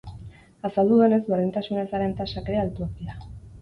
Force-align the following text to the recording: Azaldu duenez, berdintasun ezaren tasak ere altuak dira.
Azaldu 0.69 0.97
duenez, 1.03 1.21
berdintasun 1.35 1.85
ezaren 1.85 2.19
tasak 2.25 2.53
ere 2.55 2.63
altuak 2.67 3.01
dira. 3.01 3.25